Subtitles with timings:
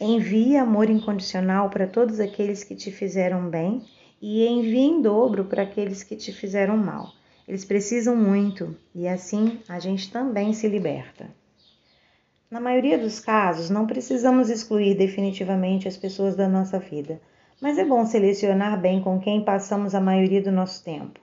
[0.00, 3.82] Envie amor incondicional para todos aqueles que te fizeram bem
[4.20, 7.12] e envie em dobro para aqueles que te fizeram mal.
[7.46, 11.28] Eles precisam muito e assim a gente também se liberta.
[12.50, 17.20] Na maioria dos casos, não precisamos excluir definitivamente as pessoas da nossa vida,
[17.60, 21.20] mas é bom selecionar bem com quem passamos a maioria do nosso tempo.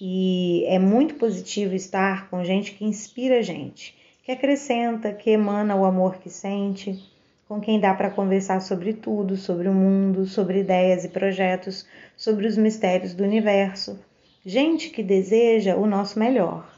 [0.00, 5.74] E é muito positivo estar com gente que inspira a gente, que acrescenta, que emana
[5.74, 7.02] o amor que sente
[7.48, 12.46] com quem dá para conversar sobre tudo, sobre o mundo, sobre ideias e projetos, sobre
[12.46, 13.98] os mistérios do universo.
[14.44, 16.68] Gente que deseja o nosso melhor,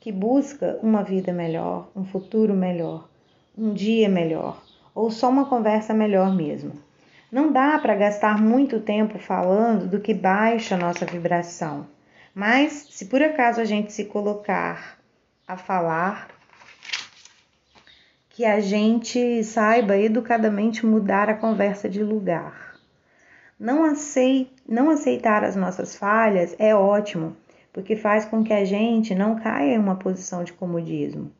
[0.00, 3.08] que busca uma vida melhor, um futuro melhor,
[3.56, 4.62] um dia melhor,
[4.94, 6.72] ou só uma conversa melhor mesmo.
[7.30, 11.86] Não dá para gastar muito tempo falando do que baixa a nossa vibração.
[12.34, 14.98] Mas se por acaso a gente se colocar
[15.46, 16.28] a falar
[18.38, 22.78] que a gente saiba educadamente mudar a conversa de lugar.
[23.58, 27.36] Não, aceit, não aceitar as nossas falhas é ótimo,
[27.72, 31.32] porque faz com que a gente não caia em uma posição de comodismo.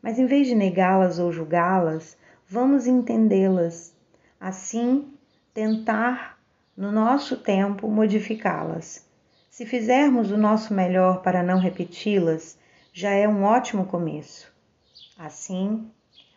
[0.00, 2.16] Mas em vez de negá-las ou julgá-las,
[2.48, 3.94] vamos entendê-las.
[4.40, 5.12] Assim,
[5.52, 6.38] tentar,
[6.74, 9.06] no nosso tempo, modificá-las.
[9.50, 12.58] Se fizermos o nosso melhor para não repeti-las,
[12.94, 14.50] já é um ótimo começo.
[15.18, 15.86] Assim,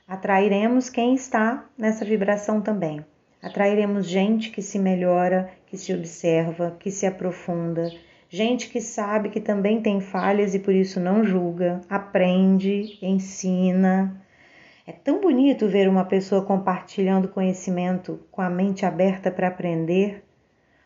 [0.09, 3.05] atrairemos quem está nessa vibração também.
[3.43, 7.91] Atrairemos gente que se melhora, que se observa, que se aprofunda,
[8.27, 14.19] gente que sabe que também tem falhas e por isso não julga, aprende, ensina.
[14.85, 20.23] É tão bonito ver uma pessoa compartilhando conhecimento com a mente aberta para aprender.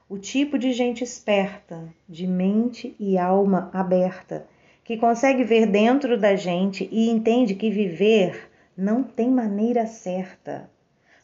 [0.09, 4.45] O tipo de gente esperta, de mente e alma aberta,
[4.83, 10.69] que consegue ver dentro da gente e entende que viver não tem maneira certa.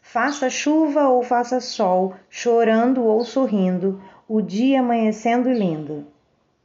[0.02, 6.08] Faça chuva ou faça sol, chorando ou sorrindo, o dia amanhecendo lindo.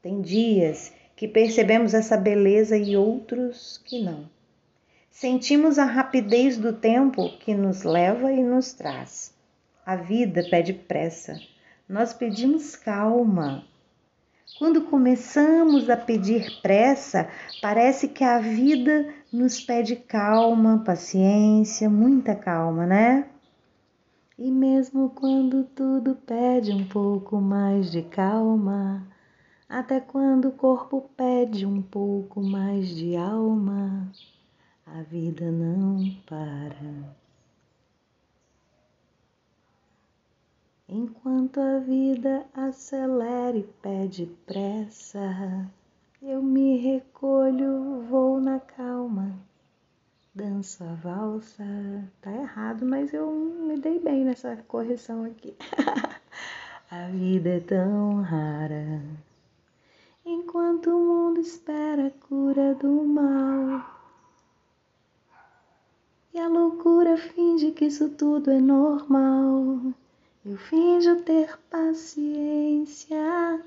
[0.03, 4.29] Tem dias que percebemos essa beleza e outros que não.
[5.11, 9.33] Sentimos a rapidez do tempo que nos leva e nos traz.
[9.87, 11.39] A vida pede pressa,
[11.89, 13.65] nós pedimos calma.
[14.57, 17.29] Quando começamos a pedir pressa,
[17.61, 23.29] parece que a vida nos pede calma, paciência, muita calma, né?
[24.39, 29.05] E mesmo quando tudo pede um pouco mais de calma,
[29.69, 34.09] até quando o corpo pede um pouco mais de alma,
[34.87, 37.24] a vida não para.
[40.97, 45.69] Enquanto a vida acelera e pede pressa,
[46.23, 49.35] eu me recolho, vou na calma,
[50.33, 51.65] danço a valsa.
[52.23, 55.57] Tá errado, mas eu me dei bem nessa correção aqui.
[56.89, 59.03] a vida é tão rara.
[60.25, 63.85] Enquanto o mundo espera a cura do mal.
[66.33, 69.93] E a loucura finge que isso tudo é normal.
[70.45, 73.65] Eu finjo ter paciência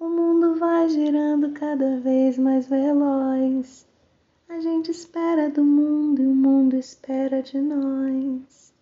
[0.00, 3.84] o mundo vai girando cada vez mais veloz.
[4.48, 8.72] A gente espera do mundo e o mundo espera de nós.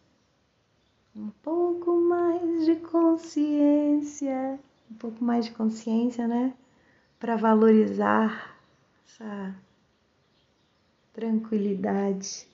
[1.17, 4.61] Um pouco mais de consciência,
[4.91, 6.53] um pouco mais de consciência, né?
[7.19, 8.55] Para valorizar
[9.07, 9.55] essa
[11.15, 12.47] tranquilidade.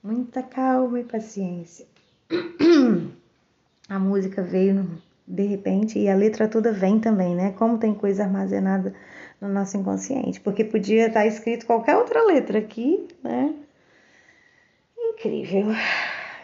[0.00, 1.88] Muita calma e paciência.
[3.88, 7.52] A música veio de repente, e a letra toda vem também, né?
[7.52, 8.94] Como tem coisa armazenada
[9.40, 13.54] no nosso inconsciente, porque podia estar escrito qualquer outra letra aqui, né?
[14.96, 15.66] Incrível.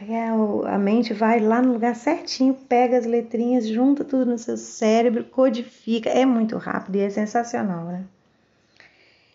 [0.09, 0.27] É,
[0.69, 5.25] a mente vai lá no lugar certinho, pega as letrinhas, junta tudo no seu cérebro,
[5.25, 6.11] codifica.
[6.11, 8.05] É muito rápido e é sensacional, né?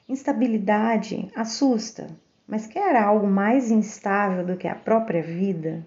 [0.09, 2.07] Instabilidade assusta,
[2.45, 5.85] mas quer algo mais instável do que a própria vida?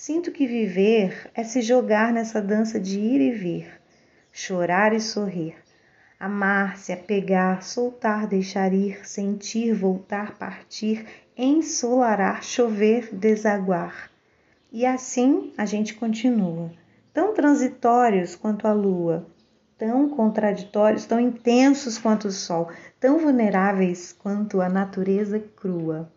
[0.00, 3.68] Sinto que viver é se jogar nessa dança de ir e vir,
[4.32, 5.56] chorar e sorrir,
[6.20, 11.04] amar-se, apegar, soltar, deixar ir, sentir, voltar, partir,
[11.36, 14.08] ensolarar, chover, desaguar.
[14.70, 16.70] E assim a gente continua,
[17.12, 19.26] tão transitórios quanto a lua,
[19.76, 22.70] tão contraditórios, tão intensos quanto o sol,
[23.00, 26.08] tão vulneráveis quanto a natureza crua.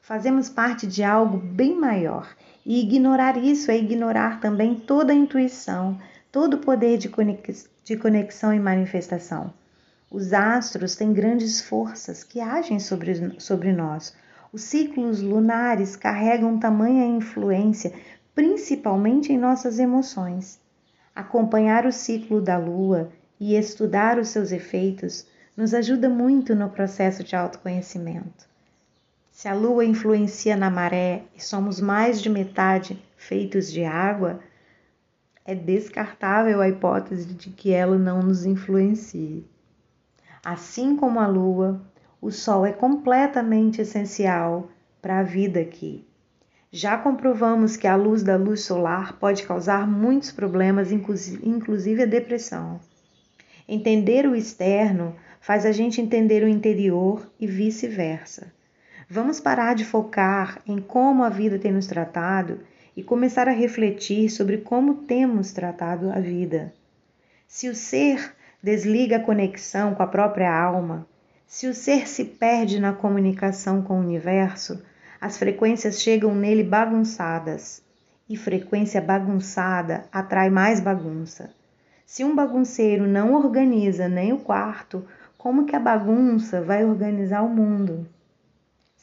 [0.00, 2.26] Fazemos parte de algo bem maior
[2.64, 5.98] e ignorar isso é ignorar também toda a intuição,
[6.30, 9.52] todo o poder de conexão e manifestação.
[10.10, 14.14] Os astros têm grandes forças que agem sobre, sobre nós.
[14.52, 17.92] Os ciclos lunares carregam tamanha influência,
[18.34, 20.60] principalmente em nossas emoções.
[21.14, 23.10] Acompanhar o ciclo da lua
[23.40, 25.26] e estudar os seus efeitos
[25.56, 28.51] nos ajuda muito no processo de autoconhecimento.
[29.32, 34.40] Se a lua influencia na maré e somos mais de metade feitos de água,
[35.44, 39.44] é descartável a hipótese de que ela não nos influencie.
[40.44, 41.80] Assim como a lua,
[42.20, 44.70] o sol é completamente essencial
[45.00, 46.06] para a vida aqui.
[46.70, 52.78] Já comprovamos que a luz da luz solar pode causar muitos problemas, inclusive a depressão.
[53.66, 58.52] Entender o externo faz a gente entender o interior e vice-versa.
[59.14, 62.60] Vamos parar de focar em como a vida tem nos tratado
[62.96, 66.72] e começar a refletir sobre como temos tratado a vida.
[67.46, 71.06] Se o ser desliga a conexão com a própria alma,
[71.46, 74.82] se o ser se perde na comunicação com o universo,
[75.20, 77.82] as frequências chegam nele bagunçadas.
[78.26, 81.50] E frequência bagunçada atrai mais bagunça.
[82.06, 85.06] Se um bagunceiro não organiza nem o quarto,
[85.36, 88.08] como que a bagunça vai organizar o mundo?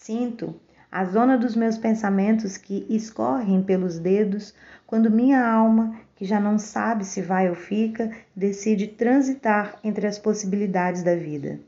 [0.02, 0.56] Sinto
[0.90, 4.56] a zona dos meus pensamentos que escorrem pelos dedos
[4.88, 10.18] quando minha alma, que já não sabe se vai ou fica, decide transitar entre as
[10.18, 11.60] possibilidades da vida.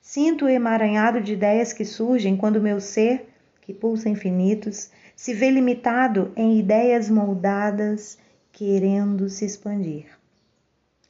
[0.00, 3.28] Sinto o emaranhado de ideias que surgem quando meu ser,
[3.60, 8.18] que pulsa infinitos, se vê limitado em ideias moldadas
[8.50, 10.06] querendo se expandir.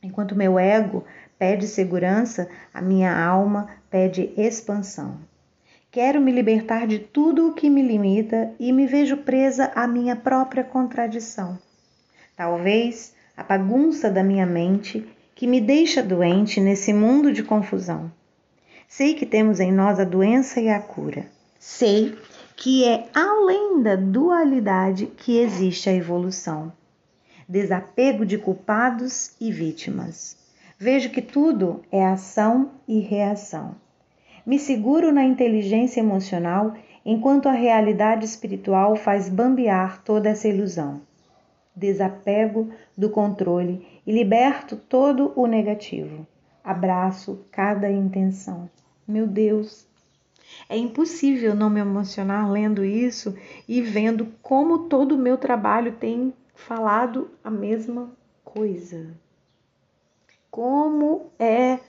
[0.02, 1.05] Enquanto meu ego
[1.38, 5.20] pede segurança, a minha alma pede expansão.
[5.90, 10.14] Quero me libertar de tudo o que me limita e me vejo presa à minha
[10.14, 11.58] própria contradição.
[12.37, 18.12] Talvez a bagunça da minha mente que me deixa doente nesse mundo de confusão.
[18.87, 21.26] Sei que temos em nós a doença e a cura.
[21.58, 22.14] Sei
[22.55, 26.70] que é além da dualidade que existe a evolução.
[27.49, 30.37] Desapego de culpados e vítimas.
[30.79, 33.75] Vejo que tudo é ação e reação.
[34.48, 36.74] Me seguro na inteligência emocional
[37.04, 41.02] enquanto a realidade espiritual faz bambear toda essa ilusão.
[41.76, 46.26] Desapego do controle e liberto todo o negativo.
[46.64, 48.70] Abraço cada intenção.
[49.06, 49.86] Meu Deus,
[50.66, 53.36] é impossível não me emocionar lendo isso
[53.68, 58.10] e vendo como todo o meu trabalho tem falado a mesma
[58.42, 59.08] coisa.
[60.50, 61.80] Como é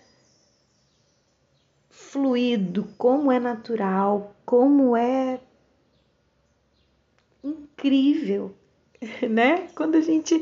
[2.00, 5.40] fluido, como é natural, como é
[7.44, 8.56] incrível,
[9.30, 9.68] né?
[9.76, 10.42] Quando a gente.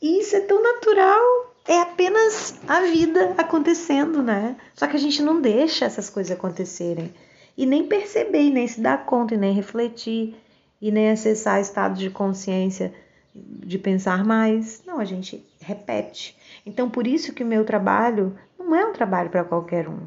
[0.00, 4.56] Isso é tão natural, é apenas a vida acontecendo, né?
[4.74, 7.12] Só que a gente não deixa essas coisas acontecerem.
[7.56, 10.34] E nem perceber, nem se dar conta, e nem refletir,
[10.80, 12.92] e nem acessar estado de consciência
[13.34, 14.82] de pensar mais.
[14.84, 16.36] Não, a gente repete.
[16.66, 20.00] Então, por isso que o meu trabalho não é um trabalho para qualquer um.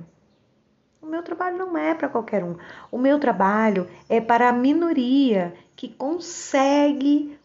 [1.15, 2.57] Meu trabalho não é para qualquer um.
[2.91, 7.39] O meu trabalho é para a minoria que consegue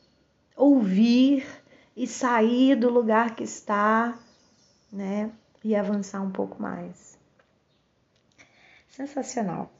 [0.56, 1.46] ouvir
[1.96, 4.18] e sair do lugar que está,
[4.92, 5.30] né?
[5.62, 7.16] E avançar um pouco mais.
[8.88, 9.70] Sensacional.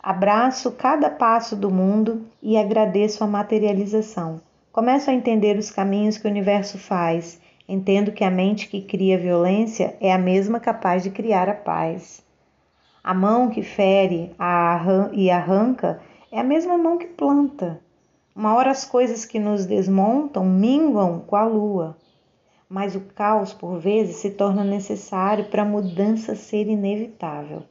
[0.00, 4.40] Abraço cada passo do mundo e agradeço a materialização.
[4.70, 9.18] Começo a entender os caminhos que o universo faz Entendo que a mente que cria
[9.18, 12.24] violência é a mesma capaz de criar a paz.
[13.02, 14.34] A mão que fere
[15.12, 17.80] e arranca é a mesma mão que planta.
[18.34, 21.96] Uma hora as coisas que nos desmontam minguam com a lua,
[22.68, 27.62] mas o caos por vezes se torna necessário para a mudança ser inevitável.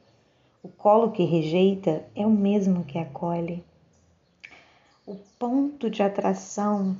[0.62, 3.62] O colo que rejeita é o mesmo que acolhe.
[5.06, 6.96] O ponto de atração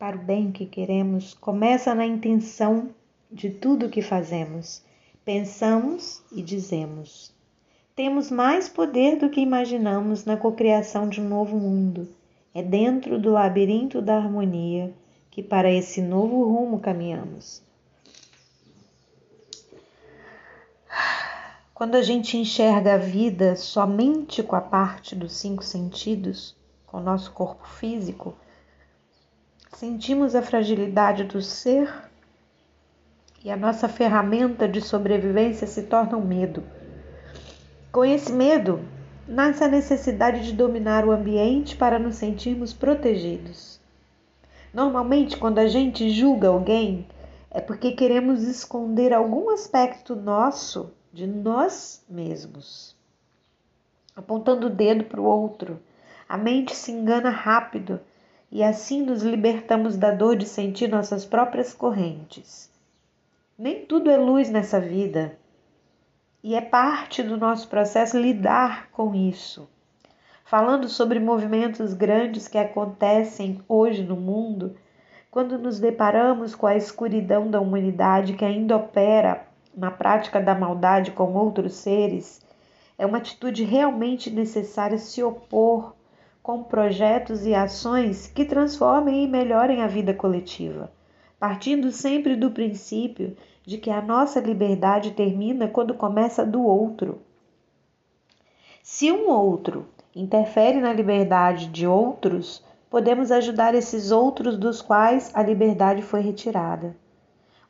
[0.00, 2.88] para o bem que queremos começa na intenção
[3.30, 4.82] de tudo o que fazemos,
[5.26, 7.30] pensamos e dizemos.
[7.94, 12.08] Temos mais poder do que imaginamos na cocriação de um novo mundo.
[12.54, 14.90] É dentro do labirinto da harmonia
[15.30, 17.62] que para esse novo rumo caminhamos.
[21.74, 27.02] Quando a gente enxerga a vida somente com a parte dos cinco sentidos, com o
[27.02, 28.34] nosso corpo físico,
[29.72, 31.90] Sentimos a fragilidade do ser
[33.42, 36.62] e a nossa ferramenta de sobrevivência se torna o medo.
[37.90, 38.84] Com esse medo,
[39.26, 43.80] nasce a necessidade de dominar o ambiente para nos sentirmos protegidos.
[44.74, 47.06] Normalmente, quando a gente julga alguém,
[47.50, 52.94] é porque queremos esconder algum aspecto nosso de nós mesmos.
[54.14, 55.80] apontando o dedo para o outro.
[56.28, 57.98] A mente se engana rápido
[58.50, 62.70] e assim nos libertamos da dor de sentir nossas próprias correntes.
[63.56, 65.38] Nem tudo é luz nessa vida
[66.42, 69.68] e é parte do nosso processo lidar com isso.
[70.44, 74.74] Falando sobre movimentos grandes que acontecem hoje no mundo,
[75.30, 81.12] quando nos deparamos com a escuridão da humanidade que ainda opera na prática da maldade
[81.12, 82.44] com outros seres,
[82.98, 85.94] é uma atitude realmente necessária se opor
[86.50, 90.90] com projetos e ações que transformem e melhorem a vida coletiva,
[91.38, 97.20] partindo sempre do princípio de que a nossa liberdade termina quando começa do outro.
[98.82, 105.44] Se um outro interfere na liberdade de outros, podemos ajudar esses outros dos quais a
[105.44, 106.96] liberdade foi retirada.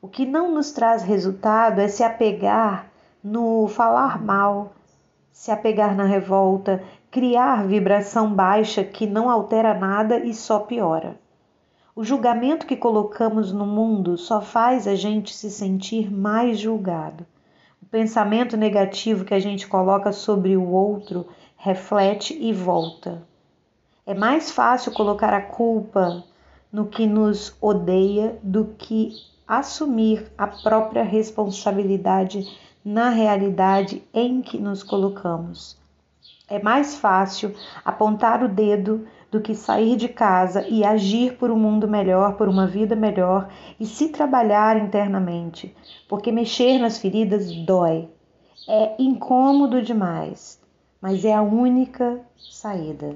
[0.01, 2.91] O que não nos traz resultado é se apegar
[3.23, 4.73] no falar mal,
[5.31, 11.19] se apegar na revolta, criar vibração baixa que não altera nada e só piora.
[11.93, 17.25] O julgamento que colocamos no mundo só faz a gente se sentir mais julgado.
[17.83, 21.27] O pensamento negativo que a gente coloca sobre o outro
[21.57, 23.21] reflete e volta.
[24.05, 26.23] É mais fácil colocar a culpa
[26.71, 29.11] no que nos odeia do que
[29.45, 32.47] assumir a própria responsabilidade
[32.85, 35.80] na realidade em que nos colocamos.
[36.51, 37.55] É mais fácil
[37.85, 42.49] apontar o dedo do que sair de casa e agir por um mundo melhor, por
[42.49, 43.47] uma vida melhor
[43.79, 45.73] e se trabalhar internamente,
[46.09, 48.09] porque mexer nas feridas dói.
[48.67, 50.59] É incômodo demais,
[51.01, 52.19] mas é a única
[52.51, 53.15] saída.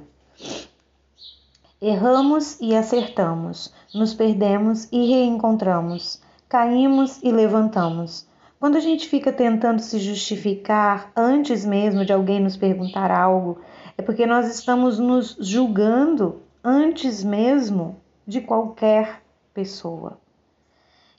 [1.81, 8.25] Erramos e acertamos, nos perdemos e reencontramos, caímos e levantamos.
[8.59, 13.59] Quando a gente fica tentando se justificar antes mesmo de alguém nos perguntar algo,
[13.97, 19.21] é porque nós estamos nos julgando antes mesmo de qualquer
[19.53, 20.17] pessoa.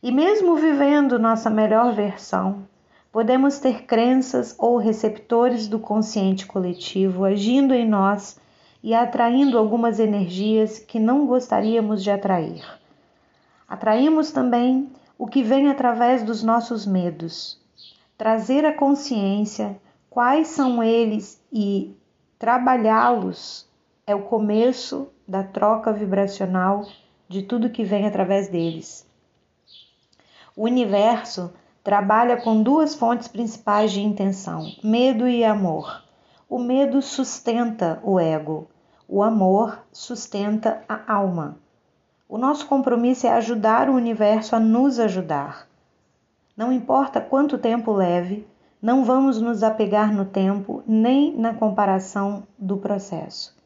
[0.02, 2.66] E mesmo vivendo nossa melhor versão,
[3.12, 8.38] podemos ter crenças ou receptores do consciente coletivo agindo em nós
[8.82, 12.64] e atraindo algumas energias que não gostaríamos de atrair.
[13.68, 17.60] Atraímos também o que vem através dos nossos medos.
[18.16, 19.80] Trazer a consciência
[20.10, 21.94] quais são eles e
[22.38, 23.68] trabalhá-los
[24.06, 26.86] é o começo da troca vibracional
[27.28, 29.06] de tudo que vem através deles.
[30.56, 36.02] O universo trabalha com duas fontes principais de intenção: medo e amor.
[36.48, 38.68] O medo sustenta o ego,
[39.08, 41.58] o amor sustenta a alma.
[42.28, 45.68] O nosso compromisso é ajudar o universo a nos ajudar.
[46.56, 48.44] Não importa quanto tempo leve,
[48.82, 53.56] não vamos nos apegar no tempo nem na comparação do processo.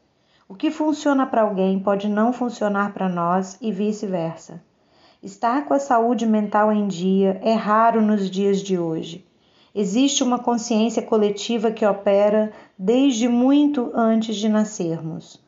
[0.47, 4.61] O que funciona para alguém pode não funcionar para nós e vice-versa.
[5.23, 9.25] Estar com a saúde mental em dia é raro nos dias de hoje.
[9.73, 15.41] Existe uma consciência coletiva que opera desde muito antes de nascermos.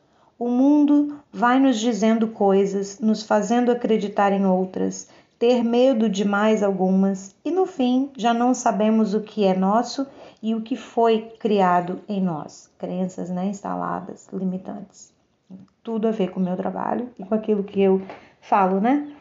[0.44, 5.08] O mundo vai nos dizendo coisas, nos fazendo acreditar em outras,
[5.38, 10.06] ter medo de mais algumas, e no fim já não sabemos o que é nosso
[10.42, 12.70] e o que foi criado em nós.
[12.76, 15.14] Crenças né, instaladas, limitantes.
[15.82, 18.02] Tudo a ver com o meu trabalho e com aquilo que eu
[18.42, 19.16] falo, né?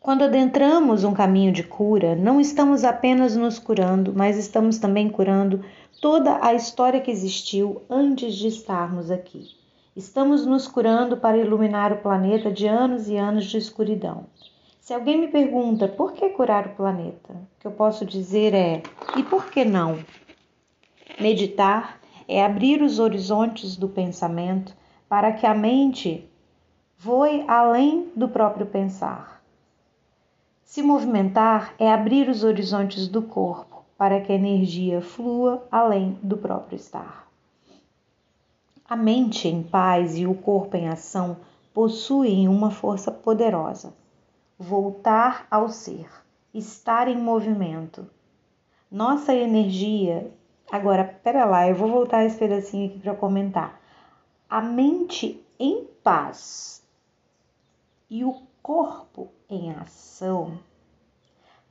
[0.00, 5.62] Quando adentramos um caminho de cura, não estamos apenas nos curando, mas estamos também curando
[6.00, 9.60] toda a história que existiu antes de estarmos aqui.
[9.94, 14.24] Estamos nos curando para iluminar o planeta de anos e anos de escuridão.
[14.80, 18.82] Se alguém me pergunta por que curar o planeta, o que eu posso dizer é:
[19.18, 20.02] e por que não?
[21.20, 24.74] Meditar é abrir os horizontes do pensamento
[25.10, 26.26] para que a mente
[26.96, 29.42] voe além do próprio pensar.
[30.64, 36.38] Se movimentar é abrir os horizontes do corpo para que a energia flua além do
[36.38, 37.30] próprio estar.
[38.92, 41.38] A mente em paz e o corpo em ação
[41.72, 43.94] possuem uma força poderosa.
[44.58, 46.10] Voltar ao ser,
[46.52, 48.06] estar em movimento.
[48.90, 50.30] Nossa energia.
[50.70, 53.80] Agora, pera lá, eu vou voltar esse pedacinho aqui para comentar.
[54.46, 56.86] A mente em paz
[58.10, 60.58] e o corpo em ação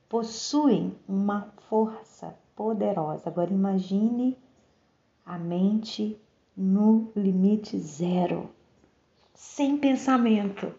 [0.09, 3.29] possuem uma força poderosa.
[3.29, 4.35] Agora imagine
[5.23, 6.19] a mente
[6.55, 8.49] no limite zero,
[9.33, 10.73] sem pensamento,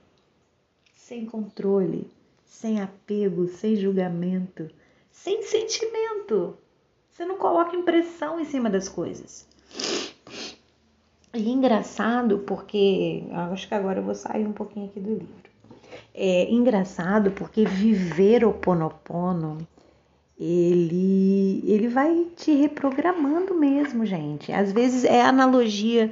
[0.95, 2.11] sem controle,
[2.45, 4.71] sem apego, sem julgamento,
[5.11, 6.57] sem sentimento.
[7.11, 9.47] Você não coloca impressão em cima das coisas.
[11.35, 15.53] E engraçado porque acho que agora eu vou sair um pouquinho aqui do livro.
[16.15, 19.67] É engraçado porque viver o ponopono
[20.39, 24.53] ele ele vai te reprogramando mesmo, gente.
[24.53, 26.11] Às vezes é a analogia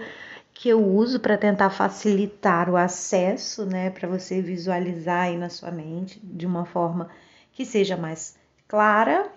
[0.52, 5.70] que eu uso para tentar facilitar o acesso, né, para você visualizar aí na sua
[5.70, 7.08] mente de uma forma
[7.52, 9.32] que seja mais clara,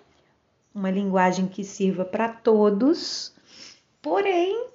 [0.74, 3.34] uma linguagem que sirva para todos.
[4.02, 4.68] Porém,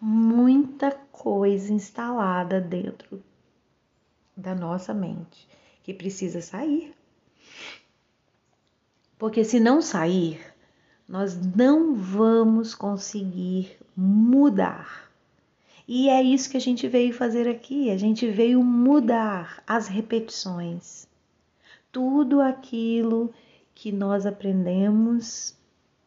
[0.00, 3.22] muita coisa instalada dentro
[4.36, 5.48] da nossa mente
[5.82, 6.94] que precisa sair.
[9.20, 10.40] Porque se não sair,
[11.06, 15.10] nós não vamos conseguir mudar.
[15.86, 17.90] E é isso que a gente veio fazer aqui.
[17.90, 21.06] A gente veio mudar as repetições.
[21.92, 23.30] Tudo aquilo
[23.74, 25.54] que nós aprendemos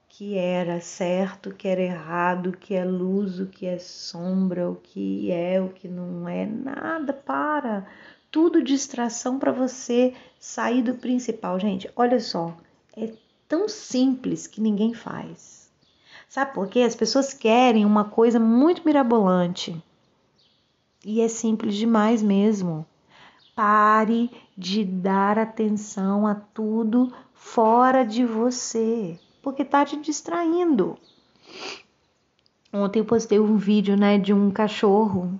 [0.09, 5.31] que era certo, que era errado, que é luz, o que é sombra, o que
[5.31, 7.85] é, o que não é, nada para.
[8.31, 11.59] Tudo distração para você sair do principal.
[11.59, 12.57] Gente, olha só,
[12.95, 13.13] é
[13.47, 15.71] tão simples que ninguém faz.
[16.29, 16.81] Sabe por quê?
[16.81, 19.81] As pessoas querem uma coisa muito mirabolante.
[21.05, 22.85] E é simples demais mesmo.
[23.55, 30.97] Pare de dar atenção a tudo fora de você porque tá te distraindo.
[32.71, 35.37] Ontem eu postei um vídeo, né, de um cachorro.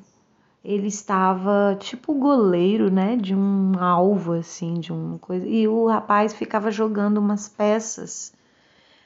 [0.63, 5.45] Ele estava tipo goleiro, né, de um alvo assim, de um coisa.
[5.45, 8.33] E o rapaz ficava jogando umas peças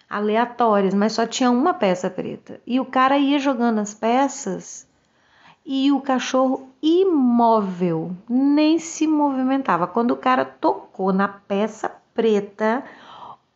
[0.09, 2.61] aleatórias, mas só tinha uma peça preta.
[2.65, 4.87] E o cara ia jogando as peças
[5.65, 9.85] e o cachorro imóvel, nem se movimentava.
[9.85, 12.83] Quando o cara tocou na peça preta,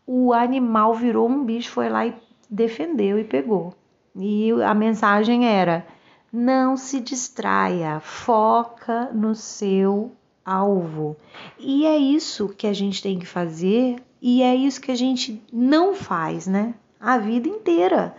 [0.05, 2.13] o animal virou um bicho, foi lá e
[2.49, 3.73] defendeu e pegou.
[4.13, 5.85] E a mensagem era:
[6.31, 10.11] não se distraia, foca no seu
[10.45, 11.15] alvo.
[11.59, 15.43] E é isso que a gente tem que fazer e é isso que a gente
[15.51, 16.73] não faz, né?
[16.99, 18.15] A vida inteira.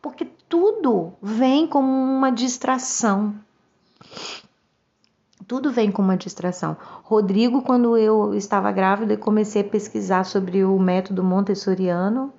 [0.00, 3.34] Porque tudo vem como uma distração
[5.46, 6.76] tudo vem com uma distração.
[7.02, 12.32] Rodrigo, quando eu estava grávida, comecei a pesquisar sobre o método montessoriano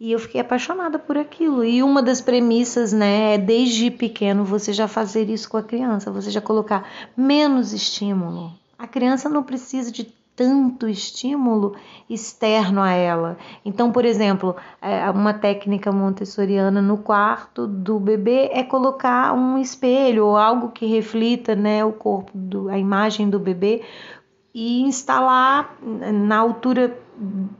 [0.00, 1.62] e eu fiquei apaixonada por aquilo.
[1.62, 6.10] E uma das premissas, né, é desde pequeno você já fazer isso com a criança,
[6.10, 8.52] você já colocar menos estímulo.
[8.78, 11.76] A criança não precisa de tanto estímulo
[12.08, 13.36] externo a ela.
[13.62, 20.28] Então, por exemplo, é, uma técnica montessoriana no quarto do bebê é colocar um espelho
[20.28, 23.82] ou algo que reflita né, o corpo, do, a imagem do bebê
[24.54, 26.98] e instalar na altura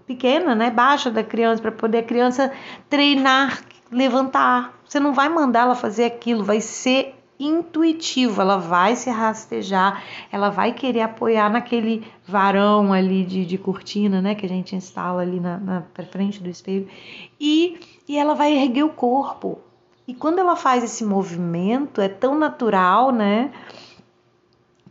[0.06, 2.52] pequena, né, baixa da criança, para poder a criança
[2.88, 4.78] treinar, levantar.
[4.86, 10.50] Você não vai mandar ela fazer aquilo, vai ser intuitivo, ela vai se rastejar, ela
[10.50, 15.40] vai querer apoiar naquele varão ali de, de cortina, né, que a gente instala ali
[15.40, 16.86] na, na frente do espelho,
[17.40, 19.58] e, e ela vai erguer o corpo.
[20.06, 23.50] E quando ela faz esse movimento, é tão natural, né,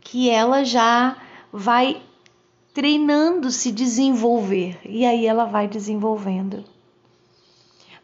[0.00, 1.16] que ela já
[1.52, 2.02] vai
[2.72, 6.64] treinando se desenvolver, e aí ela vai desenvolvendo.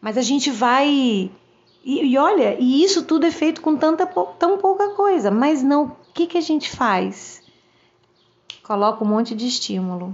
[0.01, 1.31] Mas a gente vai
[1.89, 5.85] e, e, olha, e isso tudo é feito com tanta tão pouca coisa, mas não,
[5.85, 7.41] o que, que a gente faz?
[8.61, 10.13] Coloca um monte de estímulo.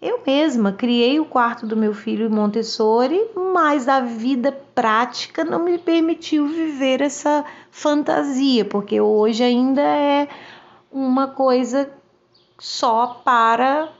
[0.00, 5.78] Eu mesma criei o quarto do meu filho Montessori, mas a vida prática não me
[5.78, 10.28] permitiu viver essa fantasia, porque hoje ainda é
[10.92, 11.90] uma coisa
[12.58, 13.92] só para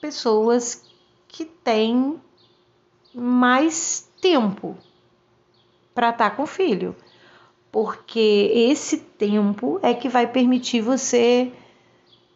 [0.00, 0.84] pessoas
[1.28, 2.20] que têm
[3.14, 4.76] mais tempo
[5.94, 6.96] para estar tá com o filho,
[7.70, 11.52] porque esse tempo é que vai permitir você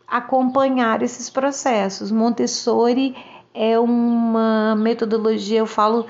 [0.06, 2.10] acompanhar esses processos.
[2.10, 3.16] Montessori
[3.52, 6.06] é uma metodologia, eu falo,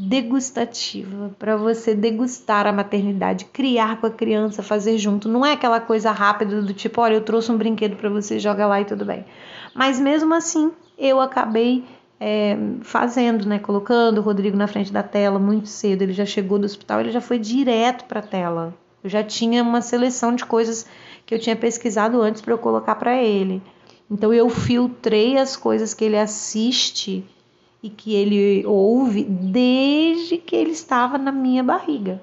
[0.00, 5.28] degustativa, para você degustar a maternidade, criar com a criança, fazer junto.
[5.28, 8.66] Não é aquela coisa rápida do tipo, olha, eu trouxe um brinquedo para você, joga
[8.66, 9.24] lá e tudo bem.
[9.74, 11.84] Mas mesmo assim, eu acabei
[12.18, 13.58] é, fazendo, né?
[13.58, 16.02] Colocando o Rodrigo na frente da tela muito cedo.
[16.02, 18.74] Ele já chegou do hospital, ele já foi direto para a tela.
[19.04, 20.86] Eu já tinha uma seleção de coisas
[21.26, 23.62] que eu tinha pesquisado antes para eu colocar para ele.
[24.10, 27.24] Então eu filtrei as coisas que ele assiste
[27.82, 32.22] e que ele ouve desde que ele estava na minha barriga.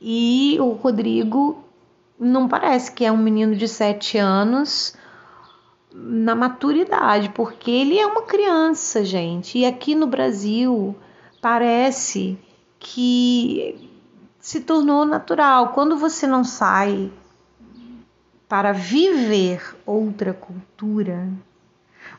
[0.00, 1.64] E o Rodrigo
[2.18, 4.94] não parece que é um menino de sete anos
[5.92, 9.58] na maturidade, porque ele é uma criança, gente.
[9.58, 10.94] E aqui no Brasil,
[11.40, 12.38] parece
[12.78, 13.90] que
[14.38, 15.70] se tornou natural.
[15.70, 17.10] Quando você não sai
[18.48, 21.28] para viver outra cultura,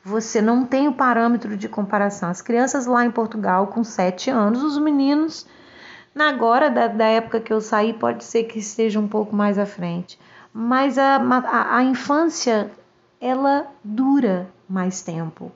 [0.07, 2.29] você não tem o parâmetro de comparação.
[2.29, 5.45] As crianças lá em Portugal, com 7 anos, os meninos,
[6.17, 9.65] agora da, da época que eu saí, pode ser que esteja um pouco mais à
[9.65, 10.17] frente.
[10.53, 12.71] Mas a, a, a infância,
[13.19, 15.51] ela dura mais tempo.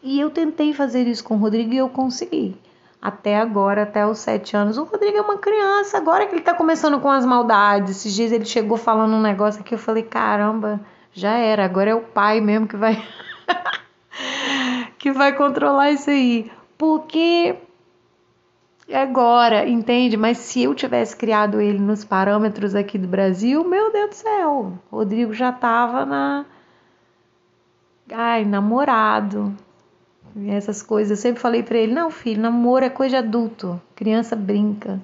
[0.00, 2.56] E eu tentei fazer isso com o Rodrigo e eu consegui.
[3.00, 4.78] Até agora, até os sete anos.
[4.78, 7.96] O Rodrigo é uma criança, agora que ele tá começando com as maldades.
[7.96, 10.80] Esses dias ele chegou falando um negócio aqui, eu falei, caramba,
[11.12, 13.02] já era, agora é o pai mesmo que vai.
[14.98, 16.50] que vai controlar isso aí.
[16.76, 17.56] Porque
[18.92, 20.16] agora, entende?
[20.16, 24.78] Mas se eu tivesse criado ele nos parâmetros aqui do Brasil, meu Deus do céu,
[24.90, 26.44] Rodrigo já tava na.
[28.10, 29.54] Ai, namorado.
[30.48, 31.18] Essas coisas.
[31.18, 33.80] Eu sempre falei para ele: não, filho, namoro é coisa de adulto.
[33.94, 35.00] Criança brinca.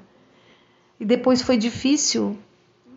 [0.99, 2.37] E depois foi difícil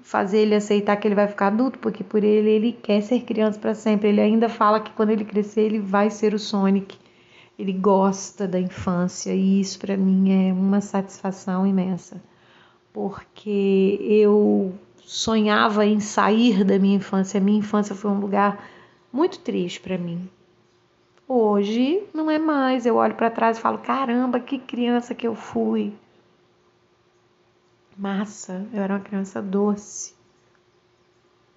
[0.03, 3.59] fazer ele aceitar que ele vai ficar adulto, porque por ele ele quer ser criança
[3.59, 4.09] para sempre.
[4.09, 6.97] Ele ainda fala que quando ele crescer ele vai ser o Sonic.
[7.57, 12.21] Ele gosta da infância e isso para mim é uma satisfação imensa,
[12.91, 14.73] porque eu
[15.05, 17.39] sonhava em sair da minha infância.
[17.39, 18.67] A minha infância foi um lugar
[19.13, 20.27] muito triste para mim.
[21.27, 22.85] Hoje não é mais.
[22.85, 25.93] Eu olho para trás e falo: caramba, que criança que eu fui
[27.97, 30.13] massa, eu era uma criança doce,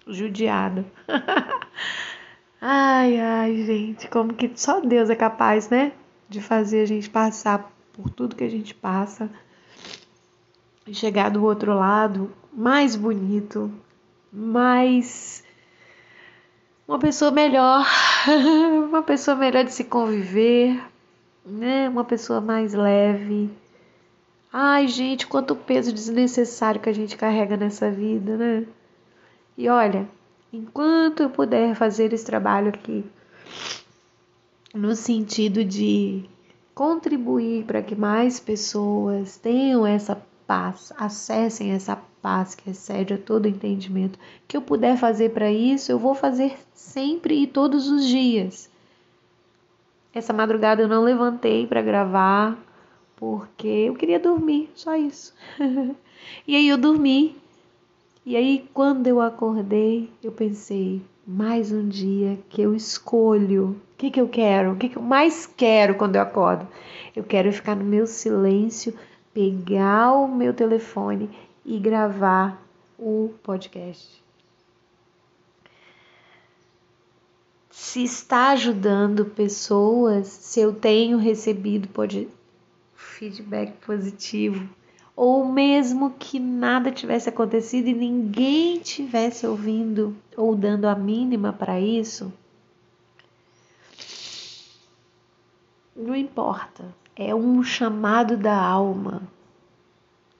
[0.07, 0.85] judiada.
[2.61, 5.93] ai, ai, gente, como que só Deus é capaz, né?
[6.29, 9.29] De fazer a gente passar por tudo que a gente passa
[10.87, 13.71] e chegar do outro lado mais bonito,
[14.31, 15.43] mais
[16.87, 17.85] uma pessoa melhor,
[18.87, 20.81] uma pessoa melhor de se conviver,
[21.45, 21.89] né?
[21.89, 23.49] Uma pessoa mais leve
[24.57, 28.65] Ai, gente, quanto peso desnecessário que a gente carrega nessa vida, né?
[29.57, 30.07] E olha,
[30.53, 33.03] enquanto eu puder fazer esse trabalho aqui,
[34.73, 36.23] no sentido de
[36.73, 43.49] contribuir para que mais pessoas tenham essa paz, acessem essa paz que excede a todo
[43.49, 48.69] entendimento, que eu puder fazer para isso, eu vou fazer sempre e todos os dias.
[50.13, 52.57] Essa madrugada eu não levantei para gravar,
[53.15, 55.33] porque eu queria dormir, só isso.
[56.47, 57.35] e aí eu dormi.
[58.25, 63.81] E aí quando eu acordei, eu pensei, mais um dia que eu escolho.
[63.93, 64.73] O que, que eu quero?
[64.73, 66.67] O que, que eu mais quero quando eu acordo?
[67.15, 68.93] Eu quero ficar no meu silêncio,
[69.33, 71.29] pegar o meu telefone
[71.65, 72.61] e gravar
[72.97, 74.23] o podcast.
[77.69, 81.87] Se está ajudando pessoas, se eu tenho recebido
[83.17, 84.67] feedback positivo,
[85.15, 91.79] ou mesmo que nada tivesse acontecido e ninguém tivesse ouvindo ou dando a mínima para
[91.79, 92.31] isso,
[95.95, 96.83] não importa.
[97.15, 99.21] É um chamado da alma.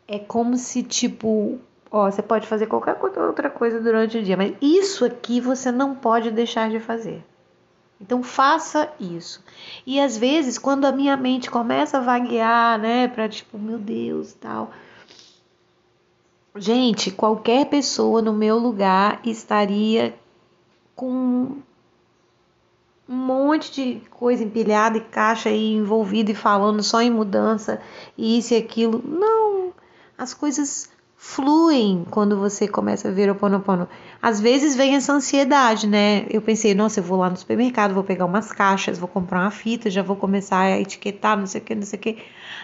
[0.06, 1.58] É como se, tipo,
[1.90, 5.96] ó, você pode fazer qualquer outra coisa durante o dia, mas isso aqui você não
[5.96, 7.24] pode deixar de fazer.
[8.00, 9.44] Então faça isso.
[9.86, 14.34] E às vezes, quando a minha mente começa a vaguear, né, para tipo, meu Deus,
[14.34, 14.72] tal.
[16.58, 20.18] Gente, qualquer pessoa no meu lugar estaria
[20.96, 21.58] com
[23.08, 27.82] um monte de coisa empilhada e caixa aí envolvida e falando só em mudança
[28.18, 29.04] e isso e aquilo.
[29.06, 29.74] Não,
[30.18, 33.88] as coisas fluem quando você começa a ver o Ponopono.
[34.22, 36.26] Às vezes vem essa ansiedade, né?
[36.30, 39.52] Eu pensei, nossa, eu vou lá no supermercado, vou pegar umas caixas, vou comprar uma
[39.52, 42.18] fita, já vou começar a etiquetar, não sei o que, não sei o que.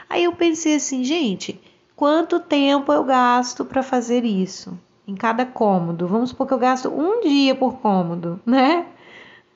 [0.09, 1.59] Aí eu pensei assim, gente,
[1.95, 4.77] quanto tempo eu gasto para fazer isso?
[5.07, 6.07] Em cada cômodo.
[6.07, 8.85] Vamos supor que eu gasto um dia por cômodo, né?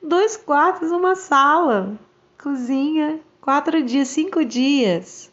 [0.02, 1.98] Dois quartos, uma sala,
[2.42, 5.30] cozinha, quatro dias, cinco dias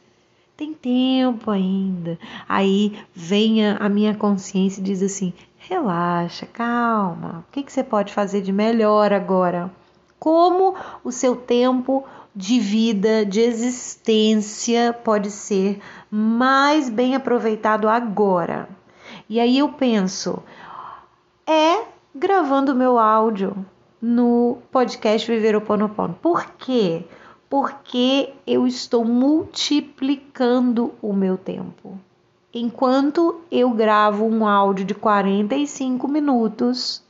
[0.63, 2.17] tem tempo ainda.
[2.47, 8.13] Aí vem a, minha consciência e diz assim: relaxa, calma, o que, que você pode
[8.13, 9.69] fazer de melhor agora?
[10.17, 18.69] Como o seu tempo de vida, de existência pode ser mais bem aproveitado agora?
[19.29, 20.41] E aí eu penso,
[21.45, 21.83] é
[22.15, 23.65] gravando meu áudio
[24.01, 26.17] no podcast Viver o Ponopono.
[26.21, 27.03] Por quê?
[27.03, 27.22] porque
[28.47, 31.99] eu estou multiplicando o meu tempo.
[32.51, 37.03] Enquanto eu gravo um áudio de 45 minutos,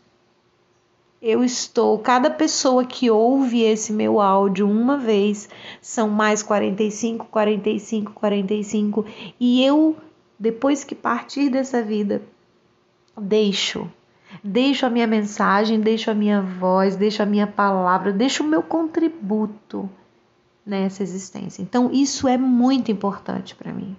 [1.21, 5.47] eu estou, cada pessoa que ouve esse meu áudio uma vez,
[5.81, 9.05] são mais 45, 45, 45,
[9.39, 9.95] e eu,
[10.37, 12.21] depois que partir dessa vida,
[13.17, 13.89] deixo.
[14.43, 18.61] Deixo a minha mensagem, deixo a minha voz, deixo a minha palavra, deixo o meu
[18.61, 19.89] contributo
[20.65, 21.61] nessa existência.
[21.61, 23.95] Então, isso é muito importante para mim.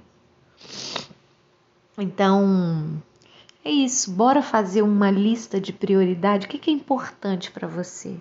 [1.99, 3.03] Então,
[3.65, 6.47] é isso, bora fazer uma lista de prioridade.
[6.47, 8.17] O que é importante para você?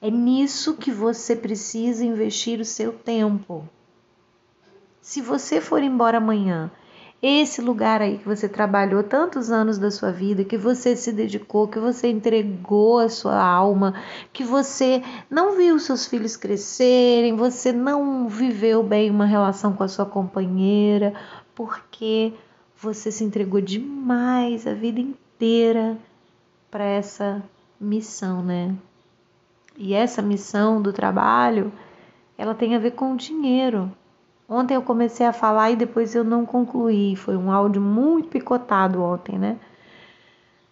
[0.00, 3.68] É nisso que você precisa investir o seu tempo.
[5.00, 6.70] Se você for embora amanhã,
[7.26, 11.66] esse lugar aí que você trabalhou tantos anos da sua vida, que você se dedicou,
[11.66, 13.94] que você entregou a sua alma,
[14.30, 19.88] que você não viu seus filhos crescerem, você não viveu bem uma relação com a
[19.88, 21.14] sua companheira,
[21.54, 22.34] porque
[22.76, 25.96] você se entregou demais a vida inteira
[26.70, 27.42] para essa
[27.80, 28.74] missão, né?
[29.78, 31.72] E essa missão do trabalho,
[32.36, 33.90] ela tem a ver com o dinheiro.
[34.54, 37.16] Ontem eu comecei a falar e depois eu não concluí.
[37.16, 39.58] Foi um áudio muito picotado ontem, né?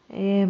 [0.09, 0.47] É...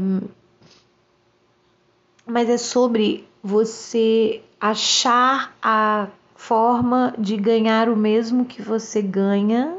[2.27, 9.79] Mas é sobre você achar a forma de ganhar o mesmo que você ganha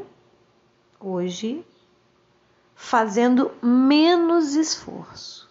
[0.98, 1.64] hoje
[2.74, 5.48] fazendo menos esforço.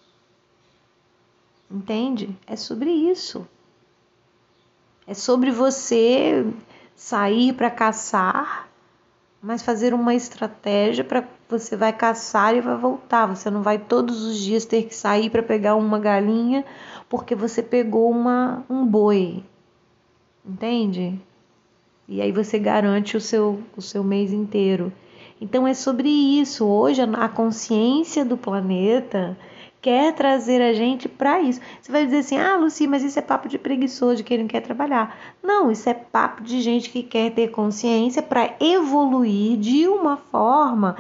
[1.72, 2.38] Entende?
[2.46, 3.48] É sobre isso.
[5.08, 6.46] É sobre você
[6.96, 8.68] sair para caçar,
[9.42, 13.28] mas fazer uma estratégia para você vai caçar e vai voltar.
[13.28, 16.66] Você não vai todos os dias ter que sair para pegar uma galinha
[17.10, 19.44] porque você pegou uma, um boi.
[20.46, 21.20] Entende?
[22.08, 24.92] E aí você garante o seu, o seu mês inteiro.
[25.40, 26.66] Então é sobre isso.
[26.66, 29.38] Hoje a consciência do planeta
[29.84, 31.60] quer trazer a gente para isso.
[31.82, 34.48] Você vai dizer assim: "Ah, Luci, mas isso é papo de preguiçoso, de quem não
[34.48, 35.16] quer trabalhar".
[35.44, 40.96] Não, isso é papo de gente que quer ter consciência para evoluir de uma forma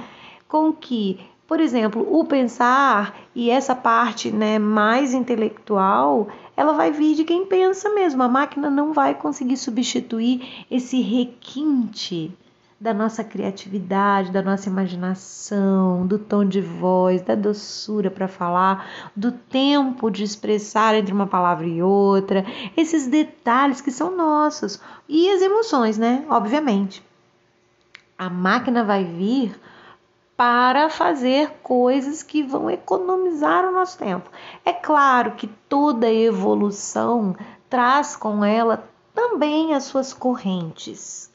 [0.49, 7.15] com que, por exemplo, o pensar e essa parte, né, mais intelectual, ela vai vir
[7.15, 8.21] de quem pensa mesmo.
[8.21, 12.31] A máquina não vai conseguir substituir esse requinte
[12.83, 19.31] da nossa criatividade, da nossa imaginação, do tom de voz, da doçura para falar, do
[19.31, 25.41] tempo de expressar entre uma palavra e outra, esses detalhes que são nossos e as
[25.41, 26.25] emoções, né?
[26.29, 27.01] Obviamente.
[28.17, 29.57] A máquina vai vir
[30.35, 34.29] para fazer coisas que vão economizar o nosso tempo.
[34.65, 37.33] É claro que toda evolução
[37.69, 38.83] traz com ela
[39.15, 41.31] também as suas correntes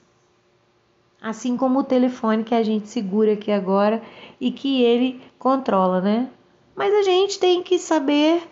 [1.20, 4.02] Assim como o telefone que a gente segura aqui agora
[4.40, 6.30] e que ele controla, né?
[6.76, 8.42] Mas a gente tem que saber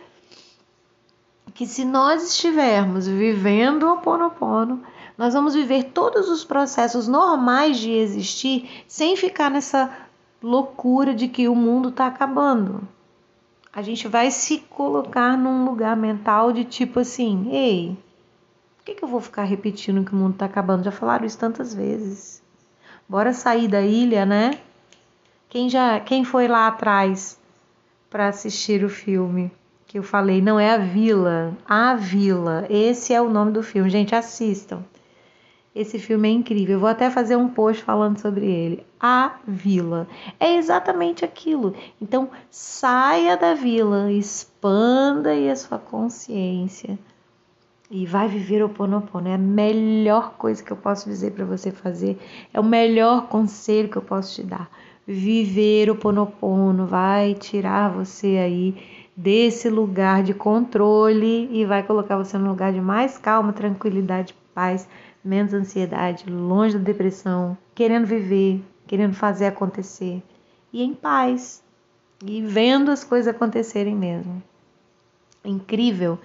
[1.54, 4.82] que se nós estivermos vivendo o Ponopono,
[5.16, 9.90] nós vamos viver todos os processos normais de existir sem ficar nessa
[10.42, 12.86] loucura de que o mundo está acabando.
[13.72, 17.96] A gente vai se colocar num lugar mental de tipo assim: ei,
[18.76, 20.84] por que, que eu vou ficar repetindo que o mundo está acabando?
[20.84, 22.42] Já falaram isso tantas vezes.
[23.08, 24.58] Bora sair da ilha, né?
[25.48, 27.38] Quem já, quem foi lá atrás
[28.10, 29.50] para assistir o filme
[29.86, 32.66] que eu falei, não é a Vila, a Vila.
[32.68, 33.88] Esse é o nome do filme.
[33.88, 34.82] Gente, assistam.
[35.74, 36.74] Esse filme é incrível.
[36.74, 38.84] Eu vou até fazer um post falando sobre ele.
[38.98, 40.08] A Vila.
[40.40, 41.74] É exatamente aquilo.
[42.00, 46.98] Então, saia da vila, expanda aí a sua consciência
[47.90, 49.28] e vai viver o Ponopono.
[49.28, 52.18] É a melhor coisa que eu posso dizer para você fazer.
[52.52, 54.68] É o melhor conselho que eu posso te dar.
[55.06, 58.76] Viver o Ponopono vai tirar você aí
[59.16, 64.88] desse lugar de controle e vai colocar você no lugar de mais calma, tranquilidade, paz,
[65.24, 70.22] menos ansiedade, longe da depressão, querendo viver, querendo fazer acontecer
[70.72, 71.62] e em paz
[72.24, 74.42] e vendo as coisas acontecerem mesmo.
[75.44, 76.18] É incrível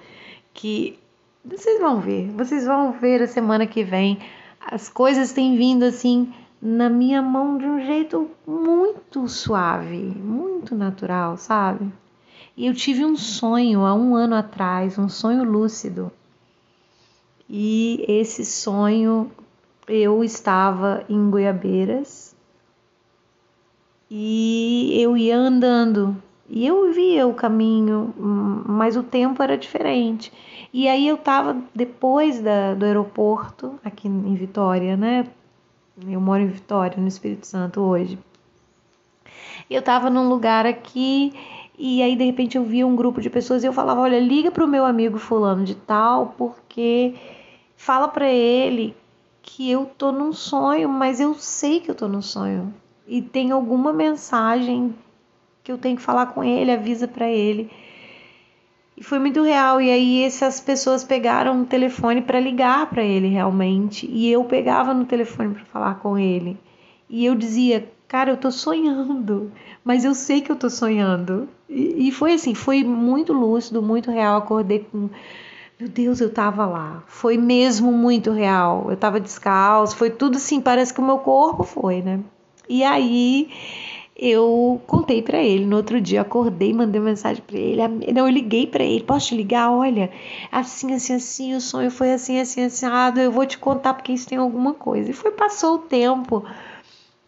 [0.54, 1.00] que
[1.43, 4.19] vocês vão ver, vocês vão ver a semana que vem.
[4.60, 11.36] As coisas têm vindo assim na minha mão de um jeito muito suave, muito natural,
[11.38, 11.91] sabe?
[12.56, 16.12] E eu tive um sonho há um ano atrás, um sonho lúcido.
[17.49, 19.32] E esse sonho
[19.88, 22.36] eu estava em Goiabeiras
[24.10, 26.21] e eu ia andando
[26.53, 30.33] e eu via o caminho, mas o tempo era diferente.
[30.73, 35.25] E aí eu estava depois da, do aeroporto, aqui em Vitória, né?
[36.05, 38.19] Eu moro em Vitória, no Espírito Santo hoje.
[39.69, 41.33] Eu estava num lugar aqui
[41.79, 44.51] E aí de repente eu via um grupo de pessoas e eu falava: "Olha, liga
[44.51, 47.15] para o meu amigo fulano de tal, porque
[47.77, 48.93] fala para ele
[49.41, 52.73] que eu tô num sonho, mas eu sei que eu tô num sonho.
[53.07, 54.93] E tem alguma mensagem
[55.71, 57.69] que eu tenho que falar com ele, avisa para ele.
[58.97, 59.81] E foi muito real.
[59.81, 64.05] E aí essas pessoas pegaram o telefone para ligar para ele realmente.
[64.12, 66.57] E eu pegava no telefone para falar com ele.
[67.10, 69.51] E eu dizia, cara, eu tô sonhando,
[69.84, 71.47] mas eu sei que eu tô sonhando.
[71.69, 74.38] E, e foi assim, foi muito lúcido, muito real.
[74.38, 75.10] Acordei com
[75.79, 77.03] meu Deus, eu tava lá.
[77.07, 78.86] Foi mesmo muito real.
[78.89, 82.19] Eu tava descalço, foi tudo assim, parece que o meu corpo foi, né?
[82.69, 83.49] E aí
[84.21, 85.65] eu contei para ele.
[85.65, 87.81] No outro dia acordei, mandei mensagem para ele.
[88.13, 89.03] Não, eu liguei para ele.
[89.03, 89.71] Posso te ligar?
[89.71, 90.12] Olha,
[90.51, 93.19] assim, assim, assim, o sonho foi assim, assim, assado.
[93.19, 95.10] Eu vou te contar porque isso tem alguma coisa.
[95.10, 96.45] E foi passou o tempo.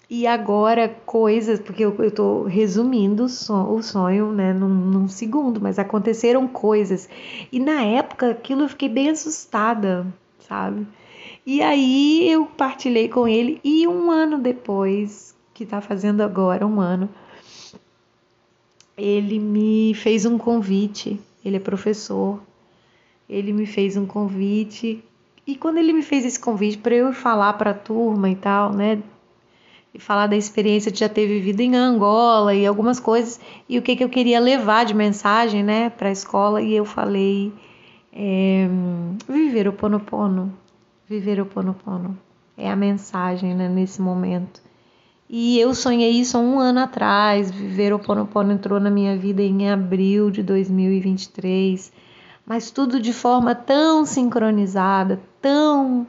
[0.07, 5.59] E agora coisas, porque eu, estou resumindo o sonho, o sonho né, num, num, segundo,
[5.59, 7.09] mas aconteceram coisas.
[7.51, 10.05] E na época aquilo eu fiquei bem assustada,
[10.47, 10.85] sabe?
[11.43, 16.79] E aí eu partilhei com ele e um ano depois, que está fazendo agora um
[16.79, 17.09] ano,
[18.97, 21.19] ele me fez um convite.
[21.43, 22.39] Ele é professor.
[23.29, 25.03] Ele me fez um convite
[25.45, 28.71] e quando ele me fez esse convite para eu falar para a turma e tal,
[28.71, 29.01] né,
[29.93, 33.81] e falar da experiência de já ter vivido em Angola e algumas coisas e o
[33.81, 36.61] que, que eu queria levar de mensagem né, para a escola.
[36.61, 37.53] E eu falei:
[38.11, 38.67] é,
[39.27, 40.51] viver o Ponopono.
[41.07, 42.17] Viver o Ponopono
[42.57, 44.61] é a mensagem né, nesse momento.
[45.35, 47.49] E eu sonhei isso há um ano atrás.
[47.49, 51.91] Viver o Ponopono entrou na minha vida em abril de 2023,
[52.45, 56.05] mas tudo de forma tão sincronizada, tão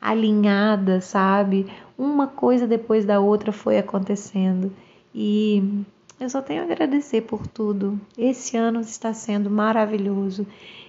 [0.00, 1.66] alinhada, sabe?
[1.98, 4.72] uma coisa depois da outra foi acontecendo
[5.14, 5.84] e
[6.18, 8.00] eu só tenho a agradecer por tudo.
[8.16, 10.46] Esse ano está sendo maravilhoso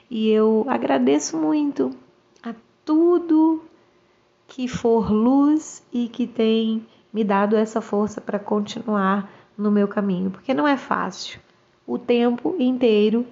[0.09, 1.91] e eu agradeço muito
[2.41, 3.61] a tudo
[4.47, 10.31] que for luz e que tem me dado essa força para continuar no meu caminho,
[10.31, 11.39] porque não é fácil.
[11.85, 13.25] O tempo inteiro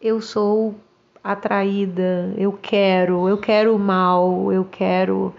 [0.00, 0.74] eu sou
[1.22, 5.32] atraída, eu quero, eu quero o mal, eu quero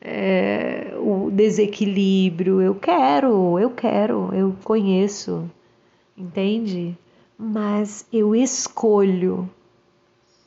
[0.00, 2.62] é, o desequilíbrio.
[2.62, 5.50] Eu quero, eu quero, eu conheço,
[6.16, 6.96] entende?
[7.38, 9.48] Mas eu escolho.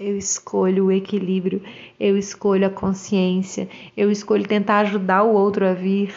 [0.04, 1.62] Eu escolho o equilíbrio,
[2.00, 6.12] eu escolho a consciência, eu escolho tentar ajudar o outro a vir.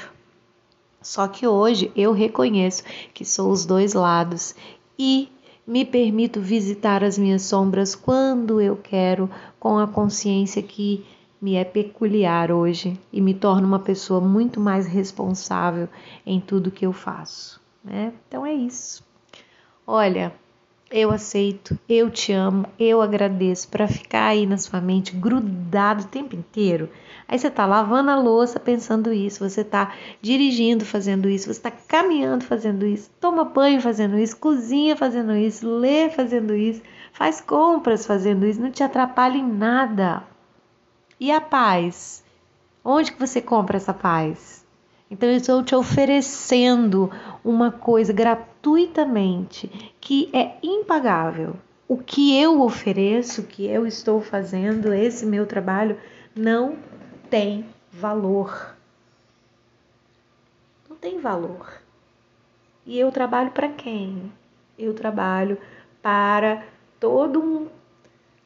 [1.02, 4.56] Só que hoje eu reconheço que sou os dois lados
[4.98, 5.28] e
[5.66, 9.28] me permito visitar as minhas sombras quando eu quero,
[9.60, 11.04] com a consciência que
[11.38, 15.90] me é peculiar hoje e me torna uma pessoa muito mais responsável
[16.24, 18.14] em tudo que eu faço, né?
[18.26, 19.04] Então é isso.
[19.86, 20.32] Olha,
[20.96, 26.06] eu aceito, eu te amo, eu agradeço para ficar aí na sua mente grudado o
[26.06, 26.88] tempo inteiro.
[27.26, 31.72] Aí você tá lavando a louça pensando isso, você tá dirigindo fazendo isso, você tá
[31.72, 36.80] caminhando fazendo isso, toma banho fazendo isso, cozinha fazendo isso, lê fazendo isso,
[37.12, 40.22] faz compras fazendo isso, não te atrapalha em nada.
[41.18, 42.22] E a paz?
[42.84, 44.63] Onde que você compra essa paz?
[45.14, 47.08] Então eu estou te oferecendo
[47.44, 49.68] uma coisa gratuitamente
[50.00, 51.54] que é impagável.
[51.86, 55.96] O que eu ofereço, o que eu estou fazendo, esse meu trabalho
[56.34, 56.76] não
[57.30, 58.74] tem valor.
[60.90, 61.80] Não tem valor.
[62.84, 64.32] E eu trabalho para quem?
[64.76, 65.56] Eu trabalho
[66.02, 66.64] para
[66.98, 67.68] todo um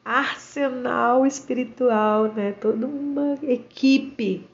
[0.05, 2.51] arsenal espiritual, né?
[2.51, 4.47] Toda uma equipe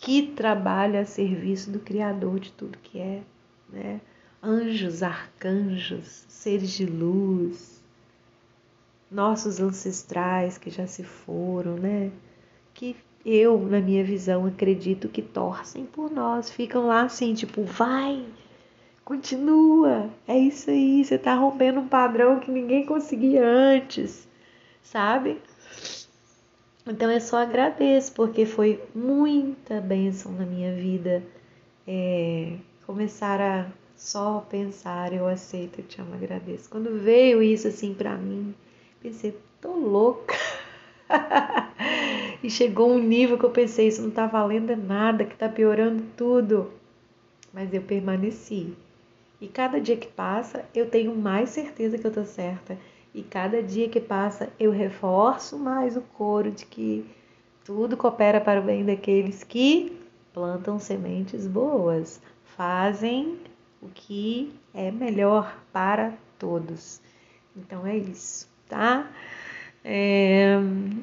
[0.00, 3.22] que trabalha a serviço do Criador de tudo que é,
[3.68, 4.00] né?
[4.42, 7.80] Anjos, arcanjos, seres de luz,
[9.10, 12.10] nossos ancestrais que já se foram, né?
[12.74, 18.26] Que eu, na minha visão, acredito que torcem por nós, ficam lá assim, tipo, vai,
[19.10, 20.08] Continua.
[20.28, 21.04] É isso aí.
[21.04, 24.28] Você está rompendo um padrão que ninguém conseguia antes,
[24.82, 25.40] sabe?
[26.86, 31.22] Então eu só agradeço, porque foi muita bênção na minha vida
[31.86, 32.54] é,
[32.86, 33.66] começar a
[33.96, 36.70] só pensar, eu aceito, eu te amo, agradeço.
[36.70, 38.54] Quando veio isso assim para mim,
[39.02, 40.34] pensei, tô louca.
[42.42, 46.02] e chegou um nível que eu pensei, isso não tá valendo nada, que tá piorando
[46.16, 46.72] tudo.
[47.52, 48.72] Mas eu permaneci.
[49.40, 52.78] E cada dia que passa, eu tenho mais certeza que eu tô certa.
[53.14, 57.04] E cada dia que passa, eu reforço mais o coro de que
[57.64, 59.98] tudo coopera para o bem daqueles que
[60.32, 62.20] plantam sementes boas,
[62.56, 63.38] fazem
[63.82, 67.00] o que é melhor para todos.
[67.56, 69.10] Então é isso, tá?
[69.82, 70.56] É,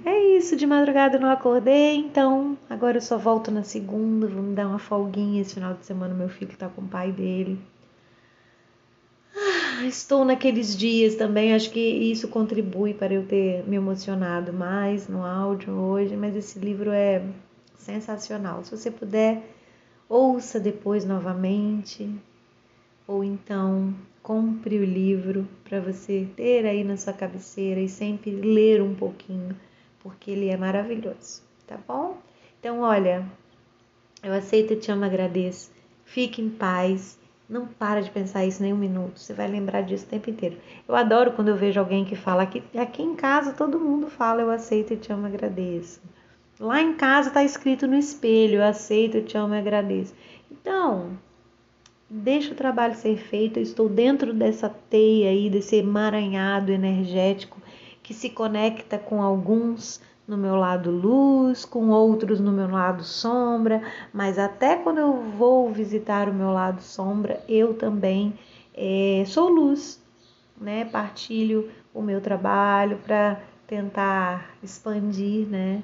[0.05, 4.43] é isso, de madrugada eu não acordei, então agora eu só volto na segunda, vou
[4.43, 7.59] me dar uma folguinha esse final de semana, meu filho tá com o pai dele.
[9.85, 15.23] Estou naqueles dias também, acho que isso contribui para eu ter me emocionado mais no
[15.23, 17.23] áudio hoje, mas esse livro é
[17.77, 18.63] sensacional.
[18.63, 19.43] Se você puder,
[20.09, 22.09] ouça depois novamente,
[23.07, 28.81] ou então compre o livro para você ter aí na sua cabeceira e sempre ler
[28.81, 29.55] um pouquinho,
[29.99, 32.17] porque ele é maravilhoso, tá bom?
[32.59, 33.25] Então, olha,
[34.23, 35.71] eu aceito, te amo, agradeço.
[36.03, 37.16] Fique em paz.
[37.49, 39.19] Não para de pensar isso nem um minuto.
[39.19, 40.57] Você vai lembrar disso o tempo inteiro.
[40.87, 44.41] Eu adoro quando eu vejo alguém que fala aqui, aqui em casa todo mundo fala
[44.41, 46.01] eu aceito, eu te amo, agradeço.
[46.59, 50.13] Lá em casa está escrito no espelho, eu aceito, eu te amo e agradeço.
[50.51, 51.17] Então,
[52.09, 53.59] deixa o trabalho ser feito.
[53.59, 57.61] Eu estou dentro dessa teia aí, desse emaranhado energético
[58.03, 63.81] que se conecta com alguns no meu lado luz, com outros no meu lado sombra,
[64.13, 68.37] mas até quando eu vou visitar o meu lado sombra, eu também
[68.75, 70.01] é, sou luz,
[70.59, 70.83] né?
[70.85, 75.81] Partilho o meu trabalho para tentar expandir, né?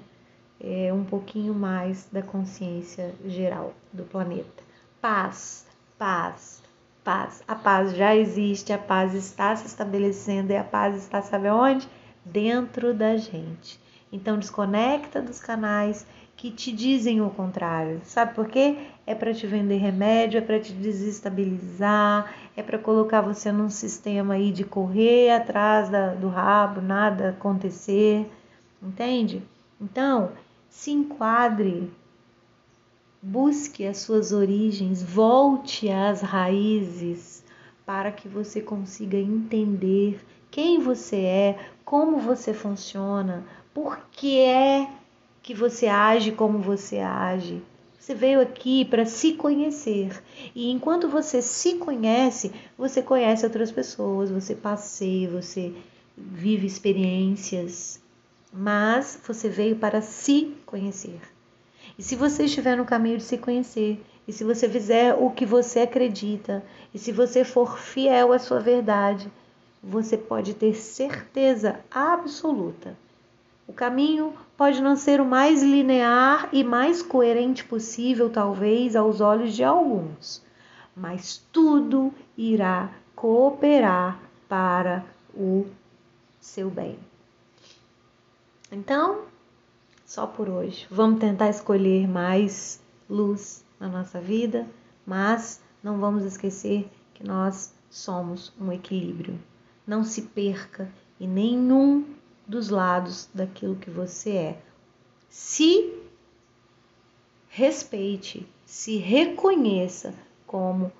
[0.59, 4.63] É, um pouquinho mais da consciência geral do planeta.
[5.01, 5.65] Paz,
[5.97, 6.61] paz,
[7.03, 7.43] paz.
[7.47, 11.87] A paz já existe, a paz está se estabelecendo e a paz está, sabe onde?
[12.23, 13.82] Dentro da gente.
[14.13, 16.05] Então desconecta dos canais
[16.37, 17.99] que te dizem o contrário.
[18.05, 18.77] Sabe por quê?
[19.05, 24.35] É para te vender remédio, é para te desestabilizar, é para colocar você num sistema
[24.35, 28.31] aí de correr atrás da, do rabo, nada acontecer.
[28.81, 29.41] Entende?
[29.81, 30.31] Então,
[30.69, 31.91] se enquadre
[33.25, 37.41] Busque as suas origens, volte às raízes
[37.85, 40.19] para que você consiga entender
[40.51, 44.87] quem você é, como você funciona, por que é
[45.43, 47.61] que você age como você age.
[47.99, 50.23] Você veio aqui para se conhecer.
[50.55, 55.73] E enquanto você se conhece, você conhece outras pessoas, você passeia, você
[56.17, 58.01] vive experiências.
[58.51, 61.19] Mas você veio para se conhecer.
[61.97, 65.45] E se você estiver no caminho de se conhecer, e se você fizer o que
[65.45, 66.63] você acredita,
[66.93, 69.29] e se você for fiel à sua verdade,
[69.81, 72.97] você pode ter certeza absoluta.
[73.67, 79.53] O caminho pode não ser o mais linear e mais coerente possível, talvez, aos olhos
[79.53, 80.43] de alguns,
[80.95, 85.65] mas tudo irá cooperar para o
[86.41, 86.99] seu bem.
[88.71, 89.21] Então,
[90.05, 90.85] só por hoje.
[90.91, 94.67] Vamos tentar escolher mais luz na nossa vida,
[95.05, 99.39] mas não vamos esquecer que nós somos um equilíbrio.
[99.87, 102.05] Não se perca em nenhum
[102.47, 104.61] dos lados daquilo que você é.
[105.29, 105.93] Se
[107.47, 110.13] respeite, se reconheça
[110.45, 110.91] como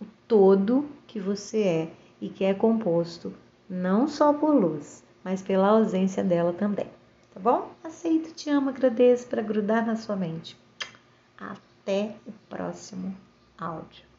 [0.00, 3.32] o todo que você é e que é composto
[3.68, 6.88] não só por luz, mas pela ausência dela também
[7.32, 7.72] tá bom?
[7.82, 10.56] Aceito, te amo, agradeço para grudar na sua mente.
[11.38, 13.16] Até o próximo
[13.56, 14.09] áudio.